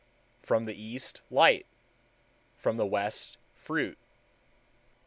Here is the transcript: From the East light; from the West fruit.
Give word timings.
From 0.41 0.65
the 0.65 0.73
East 0.73 1.21
light; 1.29 1.67
from 2.57 2.77
the 2.77 2.87
West 2.87 3.37
fruit. 3.53 3.99